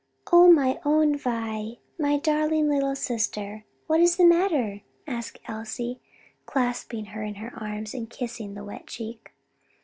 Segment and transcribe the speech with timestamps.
[0.31, 3.65] "Oh my own Vi, my darling little sister!
[3.85, 5.99] what's the matter?" asked Elsie,
[6.47, 9.31] clasping her in her arms, and kissing the wet cheek.